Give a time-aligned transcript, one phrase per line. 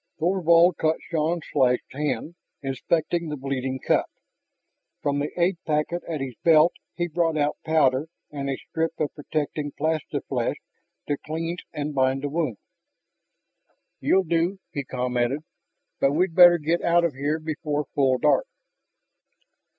[0.17, 4.07] Thorvald caught Shann's slashed hand, inspecting the bleeding cut.
[5.03, 9.13] From the aid packet at his belt he brought out powder and a strip of
[9.13, 10.55] protecting plasta flesh
[11.07, 12.57] to cleanse and bind the wound.
[13.99, 15.41] "You'll do," he commented.
[15.99, 18.47] "But we'd better get out of here before full dark."